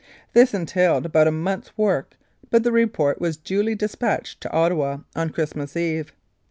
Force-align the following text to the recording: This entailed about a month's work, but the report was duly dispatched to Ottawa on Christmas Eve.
This 0.33 0.55
entailed 0.55 1.05
about 1.05 1.27
a 1.27 1.31
month's 1.31 1.77
work, 1.77 2.17
but 2.49 2.63
the 2.63 2.71
report 2.71 3.21
was 3.21 3.37
duly 3.37 3.75
dispatched 3.75 4.41
to 4.41 4.51
Ottawa 4.51 5.01
on 5.15 5.29
Christmas 5.29 5.77
Eve. 5.77 6.11